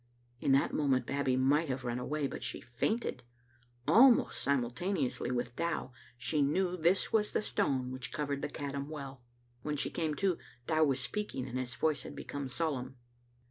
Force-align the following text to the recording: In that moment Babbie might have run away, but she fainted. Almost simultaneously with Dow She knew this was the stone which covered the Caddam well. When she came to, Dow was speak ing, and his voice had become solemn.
In 0.39 0.51
that 0.53 0.73
moment 0.73 1.05
Babbie 1.05 1.35
might 1.37 1.69
have 1.69 1.83
run 1.83 1.99
away, 1.99 2.25
but 2.25 2.41
she 2.41 2.59
fainted. 2.59 3.21
Almost 3.87 4.41
simultaneously 4.41 5.29
with 5.29 5.55
Dow 5.55 5.91
She 6.17 6.41
knew 6.41 6.75
this 6.75 7.13
was 7.13 7.33
the 7.33 7.41
stone 7.43 7.91
which 7.91 8.11
covered 8.11 8.41
the 8.41 8.49
Caddam 8.49 8.89
well. 8.89 9.21
When 9.61 9.77
she 9.77 9.91
came 9.91 10.15
to, 10.15 10.39
Dow 10.65 10.85
was 10.85 10.99
speak 10.99 11.35
ing, 11.35 11.47
and 11.47 11.59
his 11.59 11.75
voice 11.75 12.01
had 12.01 12.15
become 12.15 12.47
solemn. 12.47 12.95